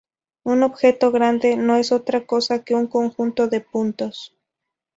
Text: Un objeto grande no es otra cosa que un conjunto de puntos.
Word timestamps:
Un 0.43 0.63
objeto 0.63 1.11
grande 1.11 1.55
no 1.57 1.75
es 1.75 1.91
otra 1.91 2.25
cosa 2.25 2.63
que 2.63 2.73
un 2.73 2.87
conjunto 2.87 3.47
de 3.47 3.61
puntos. 3.61 4.35